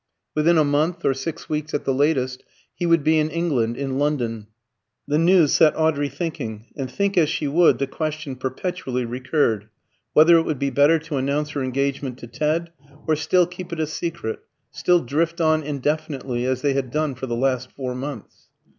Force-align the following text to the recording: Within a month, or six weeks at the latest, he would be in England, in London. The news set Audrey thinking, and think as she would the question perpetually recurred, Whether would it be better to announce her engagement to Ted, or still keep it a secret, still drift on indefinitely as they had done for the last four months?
Within 0.33 0.57
a 0.57 0.63
month, 0.63 1.05
or 1.05 1.13
six 1.13 1.47
weeks 1.47 1.75
at 1.75 1.85
the 1.85 1.93
latest, 1.93 2.43
he 2.73 2.87
would 2.87 3.03
be 3.03 3.19
in 3.19 3.29
England, 3.29 3.77
in 3.77 3.99
London. 3.99 4.47
The 5.07 5.19
news 5.19 5.51
set 5.53 5.77
Audrey 5.77 6.09
thinking, 6.09 6.65
and 6.75 6.89
think 6.89 7.19
as 7.19 7.29
she 7.29 7.47
would 7.47 7.77
the 7.77 7.85
question 7.85 8.35
perpetually 8.35 9.05
recurred, 9.05 9.69
Whether 10.13 10.41
would 10.41 10.55
it 10.57 10.59
be 10.59 10.71
better 10.71 10.97
to 10.97 11.17
announce 11.17 11.51
her 11.51 11.61
engagement 11.61 12.17
to 12.17 12.25
Ted, 12.25 12.71
or 13.07 13.15
still 13.15 13.45
keep 13.45 13.71
it 13.71 13.79
a 13.79 13.85
secret, 13.85 14.39
still 14.71 15.01
drift 15.01 15.39
on 15.39 15.61
indefinitely 15.61 16.47
as 16.47 16.63
they 16.63 16.73
had 16.73 16.89
done 16.89 17.13
for 17.13 17.27
the 17.27 17.35
last 17.35 17.71
four 17.71 17.93
months? 17.93 18.47